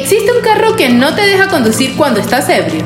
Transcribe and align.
existe 0.00 0.30
un 0.32 0.42
carro 0.42 0.76
que 0.76 0.88
no 0.88 1.14
te 1.14 1.22
deja 1.22 1.48
conducir 1.48 1.96
cuando 1.96 2.20
estás 2.20 2.48
ebrio. 2.48 2.84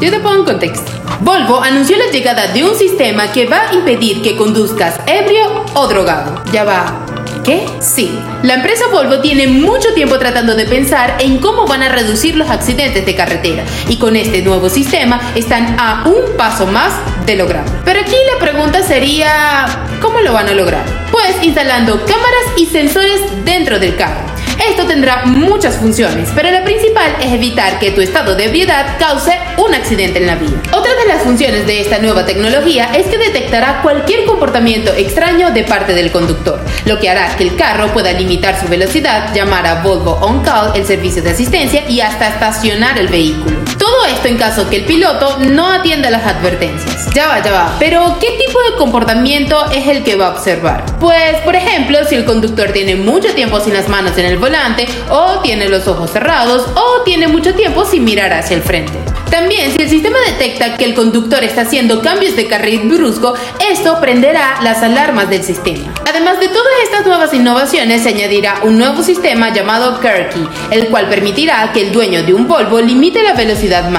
Yo 0.00 0.10
te 0.10 0.20
pongo 0.20 0.40
en 0.40 0.44
contexto. 0.44 0.92
Volvo 1.20 1.62
anunció 1.62 1.96
la 1.96 2.10
llegada 2.10 2.48
de 2.48 2.64
un 2.64 2.74
sistema 2.74 3.32
que 3.32 3.46
va 3.46 3.68
a 3.68 3.74
impedir 3.74 4.22
que 4.22 4.36
conduzcas 4.36 5.00
ebrio 5.06 5.64
o 5.74 5.86
drogado. 5.86 6.42
Ya 6.52 6.64
va. 6.64 7.06
¿Qué? 7.44 7.64
Sí. 7.80 8.18
La 8.42 8.54
empresa 8.54 8.86
Volvo 8.90 9.20
tiene 9.20 9.46
mucho 9.46 9.94
tiempo 9.94 10.18
tratando 10.18 10.54
de 10.54 10.66
pensar 10.66 11.16
en 11.20 11.38
cómo 11.38 11.66
van 11.66 11.82
a 11.82 11.88
reducir 11.88 12.36
los 12.36 12.50
accidentes 12.50 13.06
de 13.06 13.14
carretera 13.14 13.64
y 13.88 13.98
con 13.98 14.16
este 14.16 14.42
nuevo 14.42 14.68
sistema 14.68 15.20
están 15.34 15.78
a 15.78 16.04
un 16.06 16.36
paso 16.36 16.66
más 16.66 16.92
de 17.24 17.36
lograrlo. 17.36 17.70
Pero 17.84 18.00
aquí 18.00 18.16
la 18.34 18.40
pregunta 18.40 18.82
sería, 18.82 19.66
¿cómo 20.00 20.20
lo 20.20 20.32
van 20.32 20.48
a 20.48 20.54
lograr? 20.54 20.84
Pues 21.12 21.36
instalando 21.42 22.04
cámaras 22.04 22.46
y 22.56 22.66
sensores 22.66 23.20
dentro 23.44 23.78
del 23.78 23.94
carro. 23.94 24.26
Esto 24.58 24.86
tendrá 24.86 25.24
muchas 25.26 25.76
funciones, 25.76 26.30
pero 26.34 26.50
la 26.50 26.64
principal 26.64 27.16
es 27.20 27.32
evitar 27.32 27.78
que 27.78 27.90
tu 27.90 28.00
estado 28.00 28.34
de 28.34 28.44
ebriedad 28.44 28.98
cause 28.98 29.32
un 29.58 29.74
accidente 29.74 30.18
en 30.18 30.26
la 30.26 30.36
vía. 30.36 30.60
Otra 30.72 30.94
de 30.94 31.06
las 31.08 31.22
funciones 31.22 31.66
de 31.66 31.80
esta 31.80 31.98
nueva 31.98 32.24
tecnología 32.24 32.90
es 32.94 33.06
que 33.06 33.18
detectará 33.18 33.80
cualquier 33.82 34.24
comportamiento 34.24 34.92
extraño 34.94 35.50
de 35.50 35.64
parte 35.64 35.94
del 35.94 36.10
conductor, 36.10 36.60
lo 36.84 36.98
que 36.98 37.10
hará 37.10 37.34
que 37.36 37.44
el 37.44 37.56
carro 37.56 37.92
pueda 37.92 38.12
limitar 38.12 38.58
su 38.60 38.68
velocidad, 38.68 39.34
llamar 39.34 39.66
a 39.66 39.82
Volvo 39.82 40.12
On 40.22 40.42
Call, 40.42 40.72
el 40.74 40.86
servicio 40.86 41.22
de 41.22 41.30
asistencia, 41.30 41.88
y 41.88 42.00
hasta 42.00 42.28
estacionar 42.28 42.98
el 42.98 43.08
vehículo. 43.08 43.56
Esto 44.04 44.28
en 44.28 44.36
caso 44.36 44.68
que 44.68 44.76
el 44.76 44.84
piloto 44.84 45.38
no 45.38 45.70
atienda 45.70 46.10
las 46.10 46.26
advertencias. 46.26 47.08
Ya 47.14 47.28
va, 47.28 47.42
ya 47.42 47.52
va. 47.52 47.76
Pero, 47.78 48.18
¿qué 48.20 48.28
tipo 48.44 48.60
de 48.62 48.76
comportamiento 48.76 49.70
es 49.72 49.86
el 49.88 50.04
que 50.04 50.16
va 50.16 50.28
a 50.28 50.30
observar? 50.30 50.84
Pues, 50.98 51.36
por 51.44 51.56
ejemplo, 51.56 51.98
si 52.08 52.14
el 52.14 52.24
conductor 52.24 52.72
tiene 52.72 52.96
mucho 52.96 53.34
tiempo 53.34 53.60
sin 53.60 53.74
las 53.74 53.88
manos 53.88 54.18
en 54.18 54.26
el 54.26 54.38
volante, 54.38 54.86
o 55.08 55.40
tiene 55.40 55.68
los 55.68 55.86
ojos 55.88 56.10
cerrados, 56.10 56.66
o 56.74 57.02
tiene 57.04 57.28
mucho 57.28 57.54
tiempo 57.54 57.84
sin 57.84 58.04
mirar 58.04 58.32
hacia 58.32 58.56
el 58.56 58.62
frente. 58.62 58.98
También, 59.30 59.72
si 59.72 59.82
el 59.82 59.90
sistema 59.90 60.18
detecta 60.26 60.76
que 60.76 60.84
el 60.84 60.94
conductor 60.94 61.42
está 61.42 61.62
haciendo 61.62 62.00
cambios 62.00 62.36
de 62.36 62.46
carril 62.46 62.88
brusco, 62.88 63.34
esto 63.70 64.00
prenderá 64.00 64.60
las 64.62 64.82
alarmas 64.82 65.28
del 65.28 65.42
sistema. 65.42 65.92
Además 66.08 66.38
de 66.40 66.48
todas 66.48 66.72
estas 66.84 67.04
nuevas 67.06 67.34
innovaciones, 67.34 68.02
se 68.02 68.10
añadirá 68.10 68.60
un 68.62 68.78
nuevo 68.78 69.02
sistema 69.02 69.52
llamado 69.52 70.00
Kirky, 70.00 70.46
el 70.70 70.88
cual 70.88 71.08
permitirá 71.08 71.72
que 71.72 71.82
el 71.82 71.92
dueño 71.92 72.22
de 72.22 72.34
un 72.34 72.46
Volvo 72.46 72.80
limite 72.80 73.22
la 73.22 73.34
velocidad 73.34 73.90
máxima. 73.90 73.95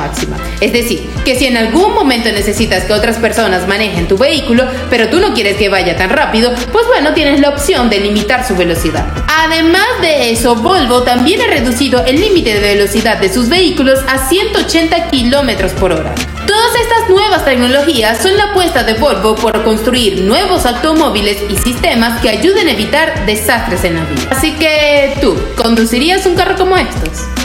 Es 0.62 0.74
decir, 0.74 1.10
que 1.26 1.36
si 1.36 1.46
en 1.46 1.58
algún 1.58 1.94
momento 1.94 2.32
necesitas 2.32 2.84
que 2.84 2.94
otras 2.94 3.18
personas 3.18 3.68
manejen 3.68 4.08
tu 4.08 4.18
vehículo, 4.18 4.66
pero 4.90 5.10
tú 5.10 5.20
no 5.20 5.34
quieres 5.34 5.58
que 5.58 5.70
vaya 5.70 5.96
tan 5.96 6.10
rápido, 6.10 6.54
pues 6.72 6.86
bueno, 6.88 7.14
tienes 7.14 7.40
la 7.40 7.50
opción 7.50 7.90
de 7.90 8.00
limitar 8.00 8.48
su 8.48 8.56
velocidad. 8.56 9.06
Además 9.28 9.88
de 10.02 10.32
eso, 10.32 10.56
Volvo 10.56 11.04
también 11.04 11.42
ha 11.42 11.48
reducido 11.48 12.04
el 12.06 12.20
límite 12.20 12.54
de 12.54 12.76
velocidad 12.76 13.18
de 13.18 13.34
sus 13.34 13.50
vehículos 13.50 14.00
a 14.08 14.28
180 14.28 15.10
kilómetros 15.10 15.72
por 15.74 15.92
hora. 15.92 16.14
Todas 16.46 16.76
estas 16.76 17.10
nuevas 17.10 17.44
tecnologías 17.46 18.22
son 18.22 18.38
la 18.38 18.46
apuesta 18.46 18.84
de 18.84 18.94
Volvo 18.94 19.36
por 19.36 19.64
construir 19.64 20.22
nuevos 20.22 20.66
automóviles 20.66 21.38
y 21.50 21.58
sistemas 21.58 22.22
que 22.22 22.30
ayuden 22.30 22.68
a 22.68 22.72
evitar 22.72 23.26
desastres 23.26 23.84
en 23.84 23.96
la 23.96 24.06
vida. 24.06 24.28
Así 24.32 24.54
que 24.54 25.18
tú, 25.22 25.38
¿conducirías 25.56 26.26
un 26.26 26.36
carro 26.36 26.56
como 26.56 26.78
estos? 26.78 27.38